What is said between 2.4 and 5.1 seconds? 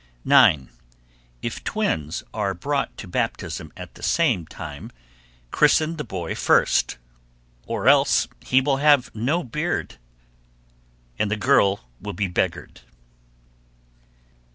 brought to baptism at the same time,